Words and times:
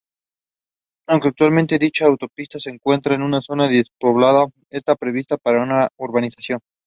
Aunque 1.09 1.27
actualmente 1.27 1.77
dicha 1.77 2.07
autopista 2.07 2.57
se 2.57 2.71
encuentra 2.71 3.13
en 3.13 3.21
una 3.21 3.39
zona 3.43 3.67
despoblada, 3.69 4.47
esta 4.71 4.95
prevista 4.95 5.35
su 5.37 5.51
urbanización. 5.99 6.59